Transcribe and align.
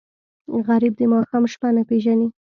غریب 0.67 0.93
د 0.97 1.01
ماښام 1.13 1.43
شپه 1.53 1.69
نه 1.75 1.83
پېژني 1.89 2.27